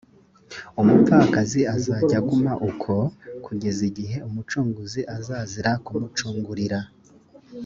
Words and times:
umupfakazi 0.81 1.61
azajya 1.75 2.17
aguma 2.21 2.53
uko 2.69 2.93
kugeza 3.45 3.81
igihe 3.89 4.17
umucunguzi 4.27 5.01
azazira 5.15 5.71
kumucungurira 5.85 6.79